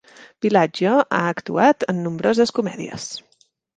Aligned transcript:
Villaggio 0.45 0.93
ha 1.17 1.21
actuat 1.33 1.87
en 1.95 1.99
nombroses 2.07 2.55
comèdies. 2.61 3.07